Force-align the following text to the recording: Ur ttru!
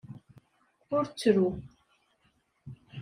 Ur 0.95 1.03
ttru! 1.07 1.47